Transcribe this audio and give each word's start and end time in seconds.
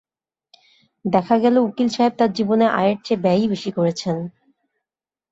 দেখা 1.05 1.35
গেল 1.43 1.55
উকিল 1.59 1.87
সাহেব 1.89 2.13
তাঁর 2.19 2.31
জীবনে 2.37 2.65
আয়ের 2.79 2.97
চেয়ে 3.05 3.21
ব্যয়ই 3.23 3.47
বেশি 3.47 3.69
করেছেন। 3.77 4.17